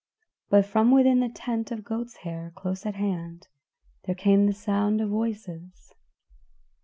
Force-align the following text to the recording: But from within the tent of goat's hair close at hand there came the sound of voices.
But 0.49 0.65
from 0.65 0.89
within 0.89 1.19
the 1.19 1.29
tent 1.29 1.69
of 1.71 1.83
goat's 1.83 2.17
hair 2.25 2.51
close 2.55 2.87
at 2.87 2.95
hand 2.95 3.47
there 4.05 4.15
came 4.15 4.47
the 4.47 4.51
sound 4.53 4.99
of 4.99 5.09
voices. 5.11 5.93